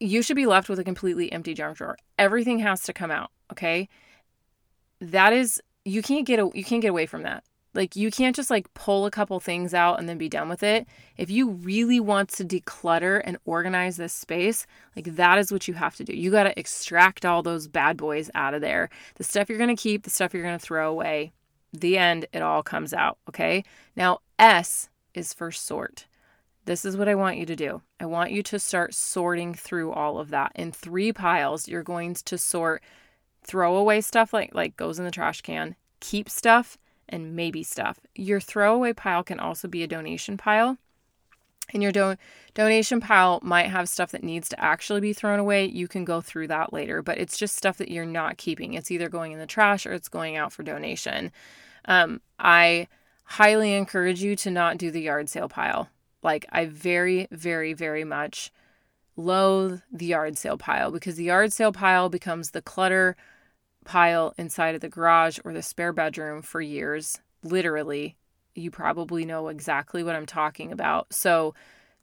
you 0.00 0.22
should 0.22 0.36
be 0.36 0.46
left 0.46 0.68
with 0.68 0.78
a 0.78 0.84
completely 0.84 1.30
empty 1.30 1.54
junk 1.54 1.76
drawer. 1.76 1.96
Everything 2.18 2.58
has 2.58 2.82
to 2.82 2.92
come 2.92 3.10
out, 3.10 3.30
okay? 3.52 3.88
That 5.00 5.32
is 5.32 5.62
you 5.84 6.02
can't 6.02 6.26
get 6.26 6.38
a, 6.38 6.50
you 6.54 6.64
can't 6.64 6.82
get 6.82 6.88
away 6.88 7.06
from 7.06 7.22
that. 7.22 7.44
Like 7.74 7.96
you 7.96 8.10
can't 8.10 8.36
just 8.36 8.50
like 8.50 8.72
pull 8.74 9.06
a 9.06 9.10
couple 9.10 9.38
things 9.40 9.72
out 9.72 9.98
and 9.98 10.08
then 10.08 10.18
be 10.18 10.28
done 10.28 10.48
with 10.48 10.62
it. 10.62 10.86
If 11.16 11.30
you 11.30 11.50
really 11.50 12.00
want 12.00 12.28
to 12.30 12.44
declutter 12.44 13.22
and 13.24 13.38
organize 13.44 13.96
this 13.96 14.12
space, 14.12 14.66
like 14.94 15.16
that 15.16 15.38
is 15.38 15.50
what 15.50 15.68
you 15.68 15.74
have 15.74 15.96
to 15.96 16.04
do. 16.04 16.14
You 16.14 16.30
got 16.30 16.44
to 16.44 16.58
extract 16.58 17.24
all 17.24 17.42
those 17.42 17.68
bad 17.68 17.96
boys 17.96 18.30
out 18.34 18.54
of 18.54 18.60
there. 18.60 18.90
The 19.14 19.24
stuff 19.24 19.48
you're 19.48 19.58
going 19.58 19.74
to 19.74 19.80
keep, 19.80 20.02
the 20.02 20.10
stuff 20.10 20.34
you're 20.34 20.42
going 20.42 20.58
to 20.58 20.64
throw 20.64 20.90
away. 20.90 21.32
The 21.72 21.96
end, 21.96 22.26
it 22.32 22.42
all 22.42 22.62
comes 22.62 22.92
out, 22.92 23.16
okay? 23.28 23.64
Now 23.96 24.18
S 24.38 24.90
is 25.14 25.32
for 25.32 25.50
sort. 25.50 26.06
This 26.64 26.84
is 26.84 26.96
what 26.96 27.08
I 27.08 27.14
want 27.14 27.38
you 27.38 27.46
to 27.46 27.56
do. 27.56 27.82
I 27.98 28.06
want 28.06 28.30
you 28.30 28.42
to 28.44 28.58
start 28.58 28.94
sorting 28.94 29.54
through 29.54 29.92
all 29.92 30.18
of 30.18 30.30
that. 30.30 30.52
In 30.54 30.70
three 30.70 31.12
piles, 31.12 31.66
you're 31.66 31.82
going 31.82 32.14
to 32.14 32.38
sort 32.38 32.82
throwaway 33.42 34.00
stuff 34.00 34.32
like 34.32 34.54
like 34.54 34.76
goes 34.76 34.98
in 34.98 35.04
the 35.04 35.10
trash 35.10 35.40
can, 35.40 35.74
keep 36.00 36.30
stuff, 36.30 36.78
and 37.08 37.34
maybe 37.34 37.62
stuff. 37.62 37.98
Your 38.14 38.40
throwaway 38.40 38.92
pile 38.92 39.24
can 39.24 39.40
also 39.40 39.66
be 39.66 39.82
a 39.82 39.88
donation 39.88 40.36
pile. 40.36 40.78
And 41.72 41.82
your 41.82 41.92
do- 41.92 42.16
donation 42.54 43.00
pile 43.00 43.40
might 43.42 43.66
have 43.66 43.88
stuff 43.88 44.10
that 44.12 44.24
needs 44.24 44.48
to 44.50 44.60
actually 44.60 45.00
be 45.00 45.12
thrown 45.12 45.38
away. 45.38 45.64
You 45.66 45.88
can 45.88 46.04
go 46.04 46.20
through 46.20 46.48
that 46.48 46.72
later, 46.72 47.02
but 47.02 47.18
it's 47.18 47.38
just 47.38 47.56
stuff 47.56 47.78
that 47.78 47.90
you're 47.90 48.04
not 48.04 48.36
keeping. 48.36 48.74
It's 48.74 48.90
either 48.90 49.08
going 49.08 49.32
in 49.32 49.38
the 49.38 49.46
trash 49.46 49.86
or 49.86 49.92
it's 49.92 50.08
going 50.08 50.36
out 50.36 50.52
for 50.52 50.62
donation. 50.62 51.32
Um, 51.86 52.20
I 52.38 52.88
highly 53.32 53.72
encourage 53.72 54.22
you 54.22 54.36
to 54.36 54.50
not 54.50 54.76
do 54.76 54.90
the 54.90 55.00
yard 55.00 55.26
sale 55.26 55.48
pile. 55.48 55.88
Like, 56.22 56.44
I 56.52 56.66
very, 56.66 57.28
very, 57.30 57.72
very 57.72 58.04
much 58.04 58.52
loathe 59.16 59.80
the 59.90 60.04
yard 60.06 60.36
sale 60.36 60.58
pile 60.58 60.90
because 60.90 61.16
the 61.16 61.24
yard 61.24 61.50
sale 61.50 61.72
pile 61.72 62.10
becomes 62.10 62.50
the 62.50 62.60
clutter 62.60 63.16
pile 63.86 64.34
inside 64.36 64.74
of 64.74 64.82
the 64.82 64.88
garage 64.90 65.38
or 65.44 65.54
the 65.54 65.62
spare 65.62 65.94
bedroom 65.94 66.42
for 66.42 66.60
years. 66.60 67.20
Literally, 67.42 68.16
you 68.54 68.70
probably 68.70 69.24
know 69.24 69.48
exactly 69.48 70.02
what 70.02 70.14
I'm 70.14 70.26
talking 70.26 70.70
about. 70.70 71.14
So, 71.14 71.54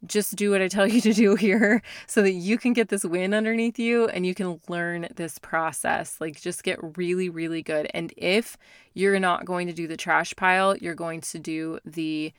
just 0.05 0.35
do 0.35 0.51
what 0.51 0.61
I 0.61 0.67
tell 0.67 0.87
you 0.91 1.01
to 1.01 1.13
do 1.13 1.35
here 1.35 1.81
so 2.07 2.21
that 2.21 2.31
you 2.31 2.57
can 2.57 2.73
get 2.73 2.89
this 2.89 3.03
win 3.03 3.33
underneath 3.33 3.79
you 3.79 4.07
and 4.07 4.25
you 4.25 4.33
can 4.33 4.59
learn 4.67 5.07
this 5.15 5.39
process. 5.39 6.19
Like, 6.19 6.39
just 6.39 6.63
get 6.63 6.97
really, 6.97 7.29
really 7.29 7.61
good. 7.61 7.89
And 7.93 8.13
if 8.17 8.57
you're 8.93 9.19
not 9.19 9.45
going 9.45 9.67
to 9.67 9.73
do 9.73 9.87
the 9.87 9.97
trash 9.97 10.33
pile, 10.35 10.75
you're 10.77 10.95
going 10.95 11.21
to 11.21 11.39
do 11.39 11.79
the 11.85 12.33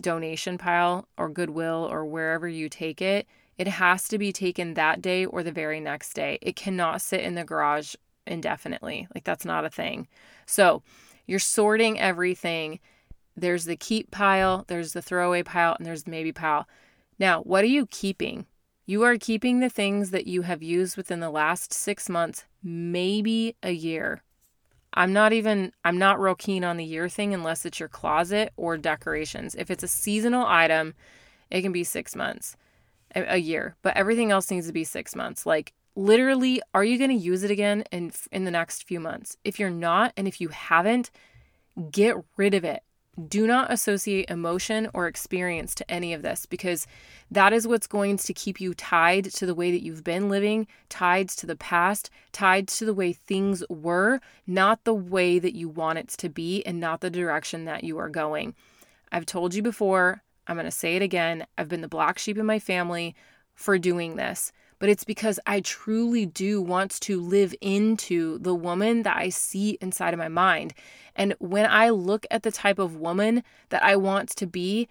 donation 0.00 0.58
pile 0.58 1.08
or 1.16 1.28
Goodwill 1.28 1.88
or 1.90 2.04
wherever 2.04 2.48
you 2.48 2.68
take 2.68 3.00
it, 3.00 3.26
it 3.56 3.66
has 3.66 4.08
to 4.08 4.18
be 4.18 4.32
taken 4.32 4.74
that 4.74 5.00
day 5.00 5.24
or 5.24 5.42
the 5.42 5.52
very 5.52 5.80
next 5.80 6.12
day. 6.12 6.38
It 6.42 6.56
cannot 6.56 7.00
sit 7.00 7.20
in 7.20 7.34
the 7.34 7.44
garage 7.44 7.94
indefinitely. 8.26 9.08
Like, 9.14 9.24
that's 9.24 9.44
not 9.44 9.64
a 9.64 9.70
thing. 9.70 10.08
So, 10.44 10.82
you're 11.26 11.38
sorting 11.38 11.98
everything. 11.98 12.78
There's 13.36 13.64
the 13.64 13.76
keep 13.76 14.10
pile, 14.10 14.64
there's 14.68 14.92
the 14.92 15.02
throwaway 15.02 15.42
pile, 15.42 15.74
and 15.76 15.86
there's 15.86 16.04
the 16.04 16.10
maybe 16.10 16.32
pile. 16.32 16.66
Now, 17.18 17.40
what 17.42 17.64
are 17.64 17.68
you 17.68 17.86
keeping? 17.86 18.46
You 18.84 19.02
are 19.02 19.16
keeping 19.16 19.60
the 19.60 19.68
things 19.68 20.10
that 20.10 20.26
you 20.26 20.42
have 20.42 20.62
used 20.62 20.96
within 20.96 21.20
the 21.20 21.30
last 21.30 21.72
six 21.72 22.08
months, 22.08 22.44
maybe 22.62 23.56
a 23.62 23.72
year. 23.72 24.22
I'm 24.94 25.12
not 25.12 25.32
even, 25.32 25.72
I'm 25.84 25.98
not 25.98 26.20
real 26.20 26.34
keen 26.34 26.64
on 26.64 26.76
the 26.76 26.84
year 26.84 27.08
thing 27.08 27.34
unless 27.34 27.66
it's 27.66 27.80
your 27.80 27.88
closet 27.88 28.52
or 28.56 28.76
decorations. 28.76 29.54
If 29.54 29.70
it's 29.70 29.82
a 29.82 29.88
seasonal 29.88 30.46
item, 30.46 30.94
it 31.50 31.62
can 31.62 31.72
be 31.72 31.84
six 31.84 32.14
months, 32.14 32.56
a 33.14 33.38
year, 33.38 33.76
but 33.82 33.96
everything 33.96 34.30
else 34.30 34.50
needs 34.50 34.66
to 34.68 34.72
be 34.72 34.84
six 34.84 35.14
months. 35.14 35.46
Like, 35.46 35.72
literally, 35.96 36.62
are 36.74 36.84
you 36.84 36.96
going 36.96 37.10
to 37.10 37.16
use 37.16 37.42
it 37.42 37.50
again 37.50 37.84
in, 37.92 38.12
in 38.30 38.44
the 38.44 38.50
next 38.50 38.84
few 38.84 39.00
months? 39.00 39.36
If 39.44 39.58
you're 39.58 39.70
not, 39.70 40.12
and 40.16 40.28
if 40.28 40.40
you 40.40 40.48
haven't, 40.48 41.10
get 41.90 42.16
rid 42.36 42.54
of 42.54 42.64
it 42.64 42.82
do 43.28 43.46
not 43.46 43.72
associate 43.72 44.28
emotion 44.28 44.88
or 44.92 45.06
experience 45.06 45.74
to 45.74 45.90
any 45.90 46.12
of 46.12 46.22
this 46.22 46.44
because 46.44 46.86
that 47.30 47.52
is 47.52 47.66
what's 47.66 47.86
going 47.86 48.18
to 48.18 48.34
keep 48.34 48.60
you 48.60 48.74
tied 48.74 49.24
to 49.24 49.46
the 49.46 49.54
way 49.54 49.70
that 49.70 49.82
you've 49.82 50.04
been 50.04 50.28
living, 50.28 50.66
tied 50.88 51.28
to 51.30 51.46
the 51.46 51.56
past, 51.56 52.10
tied 52.32 52.68
to 52.68 52.84
the 52.84 52.94
way 52.94 53.12
things 53.12 53.64
were, 53.70 54.20
not 54.46 54.84
the 54.84 54.94
way 54.94 55.38
that 55.38 55.54
you 55.54 55.68
want 55.68 55.98
it 55.98 56.08
to 56.08 56.28
be, 56.28 56.64
and 56.66 56.78
not 56.78 57.00
the 57.00 57.10
direction 57.10 57.64
that 57.64 57.84
you 57.84 57.96
are 57.98 58.10
going. 58.10 58.54
I've 59.10 59.26
told 59.26 59.54
you 59.54 59.62
before, 59.62 60.22
I'm 60.46 60.56
going 60.56 60.66
to 60.66 60.70
say 60.70 60.96
it 60.96 61.02
again. 61.02 61.46
I've 61.56 61.68
been 61.68 61.80
the 61.80 61.88
black 61.88 62.18
sheep 62.18 62.36
in 62.36 62.46
my 62.46 62.58
family 62.58 63.14
for 63.54 63.78
doing 63.78 64.16
this 64.16 64.52
but 64.78 64.88
it's 64.88 65.04
because 65.04 65.40
I 65.46 65.60
truly 65.60 66.26
do 66.26 66.60
want 66.60 67.00
to 67.02 67.20
live 67.20 67.54
into 67.60 68.38
the 68.38 68.54
woman 68.54 69.02
that 69.04 69.16
I 69.16 69.30
see 69.30 69.78
inside 69.80 70.12
of 70.12 70.18
my 70.18 70.28
mind. 70.28 70.74
And 71.14 71.34
when 71.38 71.66
I 71.66 71.90
look 71.90 72.26
at 72.30 72.42
the 72.42 72.52
type 72.52 72.78
of 72.78 72.96
woman 72.96 73.42
that 73.70 73.82
I 73.82 73.96
want 73.96 74.28
to 74.30 74.46
be, 74.46 74.88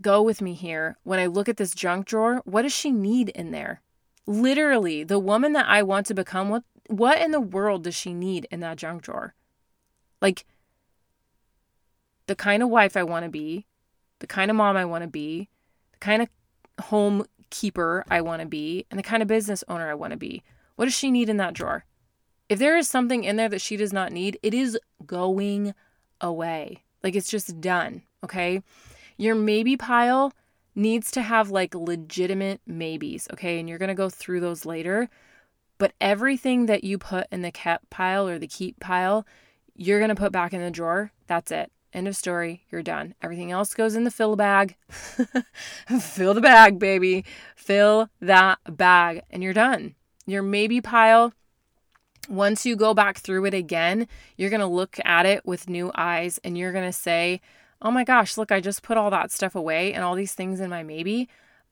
go 0.00 0.22
with 0.22 0.42
me 0.42 0.54
here. 0.54 0.96
When 1.04 1.18
I 1.18 1.26
look 1.26 1.48
at 1.48 1.56
this 1.56 1.74
junk 1.74 2.06
drawer, 2.06 2.42
what 2.44 2.62
does 2.62 2.72
she 2.72 2.90
need 2.90 3.28
in 3.30 3.52
there? 3.52 3.80
Literally, 4.26 5.04
the 5.04 5.18
woman 5.18 5.52
that 5.52 5.66
I 5.68 5.82
want 5.82 6.06
to 6.06 6.14
become, 6.14 6.48
what 6.48 6.64
what 6.88 7.20
in 7.20 7.30
the 7.30 7.40
world 7.40 7.84
does 7.84 7.94
she 7.94 8.12
need 8.12 8.48
in 8.50 8.60
that 8.60 8.76
junk 8.76 9.02
drawer? 9.02 9.34
Like 10.20 10.44
the 12.26 12.34
kind 12.34 12.62
of 12.62 12.68
wife 12.68 12.96
I 12.96 13.04
want 13.04 13.24
to 13.24 13.30
be, 13.30 13.66
the 14.18 14.26
kind 14.26 14.50
of 14.50 14.56
mom 14.56 14.76
I 14.76 14.84
want 14.84 15.02
to 15.02 15.08
be, 15.08 15.48
the 15.92 15.98
kind 15.98 16.22
of 16.22 16.28
home 16.86 17.26
keeper 17.50 18.04
I 18.10 18.20
want 18.20 18.42
to 18.42 18.48
be 18.48 18.86
and 18.90 18.98
the 18.98 19.04
kind 19.04 19.22
of 19.22 19.28
business 19.28 19.64
owner 19.68 19.90
I 19.90 19.94
want 19.94 20.12
to 20.12 20.16
be. 20.16 20.42
What 20.76 20.86
does 20.86 20.94
she 20.94 21.10
need 21.10 21.28
in 21.28 21.36
that 21.38 21.54
drawer? 21.54 21.84
If 22.48 22.58
there 22.58 22.76
is 22.76 22.88
something 22.88 23.24
in 23.24 23.36
there 23.36 23.48
that 23.48 23.60
she 23.60 23.76
does 23.76 23.92
not 23.92 24.12
need, 24.12 24.38
it 24.42 24.54
is 24.54 24.78
going 25.06 25.74
away. 26.20 26.84
Like 27.02 27.14
it's 27.14 27.30
just 27.30 27.60
done, 27.60 28.02
okay? 28.24 28.62
Your 29.16 29.34
maybe 29.34 29.76
pile 29.76 30.32
needs 30.74 31.10
to 31.12 31.22
have 31.22 31.50
like 31.50 31.74
legitimate 31.74 32.60
maybes, 32.66 33.28
okay? 33.32 33.58
And 33.58 33.68
you're 33.68 33.78
going 33.78 33.88
to 33.88 33.94
go 33.94 34.08
through 34.08 34.40
those 34.40 34.64
later. 34.64 35.08
But 35.78 35.92
everything 36.00 36.66
that 36.66 36.84
you 36.84 36.98
put 36.98 37.26
in 37.30 37.42
the 37.42 37.50
kept 37.50 37.88
pile 37.90 38.28
or 38.28 38.38
the 38.38 38.46
keep 38.46 38.80
pile, 38.80 39.26
you're 39.74 39.98
going 39.98 40.10
to 40.10 40.14
put 40.14 40.32
back 40.32 40.52
in 40.52 40.60
the 40.60 40.70
drawer. 40.70 41.12
That's 41.26 41.50
it. 41.50 41.70
End 41.92 42.06
of 42.06 42.16
story. 42.16 42.64
You're 42.70 42.82
done. 42.82 43.14
Everything 43.20 43.50
else 43.50 43.74
goes 43.74 43.94
in 43.94 44.04
the 44.04 44.10
fill 44.10 44.36
bag. 44.36 44.76
fill 46.00 46.34
the 46.34 46.40
bag, 46.40 46.78
baby. 46.78 47.24
Fill 47.56 48.08
that 48.20 48.58
bag, 48.68 49.22
and 49.30 49.42
you're 49.42 49.52
done. 49.52 49.94
Your 50.26 50.42
maybe 50.42 50.80
pile, 50.80 51.32
once 52.28 52.64
you 52.64 52.76
go 52.76 52.94
back 52.94 53.18
through 53.18 53.44
it 53.46 53.54
again, 53.54 54.06
you're 54.36 54.50
going 54.50 54.60
to 54.60 54.66
look 54.66 54.98
at 55.04 55.26
it 55.26 55.44
with 55.44 55.68
new 55.68 55.90
eyes 55.94 56.38
and 56.44 56.56
you're 56.56 56.72
going 56.72 56.86
to 56.86 56.92
say, 56.92 57.40
oh 57.82 57.90
my 57.90 58.04
gosh, 58.04 58.36
look, 58.36 58.52
I 58.52 58.60
just 58.60 58.82
put 58.82 58.96
all 58.96 59.10
that 59.10 59.32
stuff 59.32 59.54
away 59.54 59.92
and 59.92 60.04
all 60.04 60.14
these 60.14 60.34
things 60.34 60.60
in 60.60 60.70
my 60.70 60.82
maybe. 60.82 61.28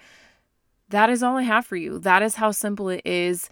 That 0.91 1.11
is 1.11 1.23
all 1.23 1.37
I 1.37 1.43
have 1.43 1.67
for 1.67 1.77
you. 1.77 1.99
That 1.99 2.23
is 2.23 2.37
how 2.37 2.53
simple 2.53 2.89
it 2.89 3.03
is. 3.05 3.51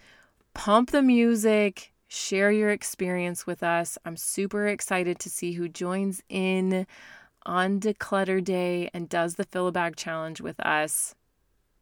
Pump 0.53 0.91
the 0.91 1.01
music, 1.01 1.91
share 2.07 2.49
your 2.49 2.69
experience 2.69 3.45
with 3.45 3.61
us. 3.61 3.97
I'm 4.05 4.15
super 4.15 4.67
excited 4.67 5.19
to 5.19 5.29
see 5.29 5.51
who 5.53 5.67
joins 5.67 6.23
in 6.29 6.87
on 7.45 7.79
Declutter 7.79 8.43
Day 8.43 8.89
and 8.93 9.09
does 9.09 9.35
the 9.35 9.43
fill 9.43 9.67
a 9.67 9.71
bag 9.71 9.95
challenge 9.95 10.41
with 10.41 10.59
us. 10.59 11.15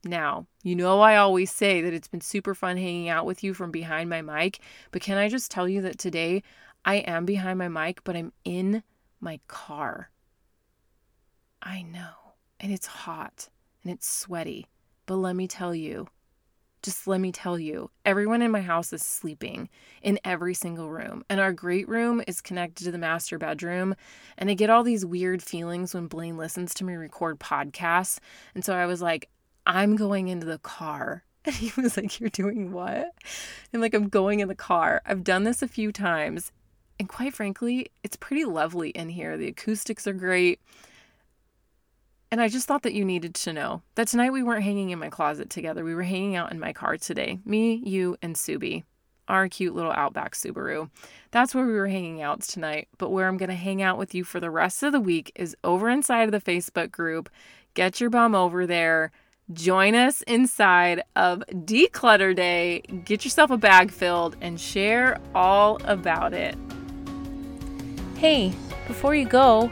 Now, 0.03 0.47
you 0.63 0.75
know, 0.75 0.99
I 0.99 1.15
always 1.15 1.51
say 1.51 1.81
that 1.81 1.93
it's 1.93 2.09
been 2.09 2.21
super 2.21 2.53
fun 2.53 2.75
hanging 2.75 3.07
out 3.07 3.25
with 3.25 3.43
you 3.43 3.53
from 3.53 3.71
behind 3.71 4.09
my 4.09 4.21
mic, 4.21 4.59
but 4.91 5.01
can 5.01 5.17
I 5.17 5.29
just 5.29 5.49
tell 5.49 5.67
you 5.69 5.81
that 5.81 5.97
today 5.97 6.43
I 6.83 6.95
am 6.95 7.25
behind 7.25 7.59
my 7.59 7.69
mic, 7.69 8.03
but 8.03 8.15
I'm 8.15 8.33
in 8.43 8.83
my 9.21 9.39
car. 9.47 10.09
I 11.61 11.83
know, 11.83 12.33
and 12.59 12.73
it's 12.73 12.87
hot 12.87 13.47
and 13.83 13.93
it's 13.93 14.13
sweaty, 14.13 14.67
but 15.05 15.15
let 15.15 15.35
me 15.35 15.47
tell 15.47 15.73
you, 15.73 16.07
just 16.83 17.07
let 17.07 17.21
me 17.21 17.31
tell 17.31 17.57
you, 17.57 17.89
everyone 18.05 18.41
in 18.41 18.51
my 18.51 18.61
house 18.61 18.91
is 18.91 19.01
sleeping 19.01 19.69
in 20.01 20.19
every 20.23 20.53
single 20.53 20.89
room. 20.89 21.23
And 21.29 21.39
our 21.39 21.53
great 21.53 21.87
room 21.87 22.21
is 22.27 22.41
connected 22.41 22.83
to 22.83 22.91
the 22.91 22.97
master 22.97 23.37
bedroom. 23.37 23.95
And 24.37 24.49
I 24.49 24.53
get 24.53 24.69
all 24.69 24.83
these 24.83 25.05
weird 25.05 25.41
feelings 25.41 25.93
when 25.93 26.07
Blaine 26.07 26.37
listens 26.37 26.73
to 26.75 26.83
me 26.83 26.95
record 26.95 27.39
podcasts. 27.39 28.19
And 28.53 28.63
so 28.63 28.75
I 28.75 28.85
was 28.85 29.01
like, 29.01 29.29
I'm 29.65 29.95
going 29.95 30.27
into 30.27 30.45
the 30.45 30.59
car. 30.59 31.23
And 31.45 31.53
he 31.53 31.73
was 31.81 31.97
like, 31.97 32.21
You're 32.21 32.29
doing 32.29 32.71
what? 32.71 33.11
And 33.73 33.81
like, 33.81 33.93
I'm 33.93 34.07
going 34.07 34.39
in 34.39 34.47
the 34.47 34.55
car. 34.55 35.01
I've 35.05 35.25
done 35.25 35.43
this 35.43 35.61
a 35.61 35.67
few 35.67 35.91
times. 35.91 36.53
And 36.97 37.09
quite 37.09 37.33
frankly, 37.33 37.91
it's 38.01 38.15
pretty 38.15 38.45
lovely 38.45 38.91
in 38.91 39.09
here. 39.09 39.35
The 39.35 39.49
acoustics 39.49 40.07
are 40.07 40.13
great. 40.13 40.61
And 42.33 42.41
I 42.41 42.47
just 42.47 42.67
thought 42.67 42.81
that 42.81 42.95
you 42.95 43.05
needed 43.05 43.35
to 43.35 43.53
know 43.53 43.83
that 43.93 44.07
tonight 44.07 44.33
we 44.33 44.41
weren't 44.41 44.63
hanging 44.63 44.89
in 44.89 44.97
my 44.97 45.11
closet 45.11 45.51
together. 45.51 45.83
We 45.83 45.93
were 45.93 46.01
hanging 46.01 46.35
out 46.35 46.51
in 46.51 46.59
my 46.59 46.73
car 46.73 46.97
today. 46.97 47.37
Me, 47.45 47.75
you, 47.85 48.17
and 48.23 48.35
Subi, 48.35 48.85
our 49.27 49.47
cute 49.47 49.75
little 49.75 49.91
Outback 49.91 50.33
Subaru. 50.33 50.89
That's 51.29 51.53
where 51.53 51.63
we 51.63 51.73
were 51.73 51.89
hanging 51.89 52.23
out 52.23 52.41
tonight. 52.41 52.87
But 52.97 53.11
where 53.11 53.27
I'm 53.27 53.37
going 53.37 53.51
to 53.51 53.55
hang 53.55 53.83
out 53.83 53.99
with 53.99 54.15
you 54.15 54.23
for 54.23 54.39
the 54.39 54.49
rest 54.49 54.81
of 54.81 54.93
the 54.93 54.99
week 54.99 55.31
is 55.35 55.55
over 55.63 55.91
inside 55.91 56.23
of 56.23 56.31
the 56.31 56.41
Facebook 56.41 56.91
group. 56.91 57.29
Get 57.75 58.01
your 58.01 58.09
bum 58.09 58.33
over 58.33 58.65
there. 58.65 59.11
Join 59.51 59.93
us 59.93 60.23
inside 60.23 61.03
of 61.15 61.43
Declutter 61.51 62.35
Day. 62.35 62.81
Get 63.05 63.25
yourself 63.25 63.51
a 63.51 63.57
bag 63.57 63.91
filled 63.91 64.37
and 64.41 64.59
share 64.59 65.19
all 65.35 65.79
about 65.83 66.33
it. 66.33 66.55
Hey, 68.17 68.55
before 68.87 69.13
you 69.13 69.25
go, 69.27 69.71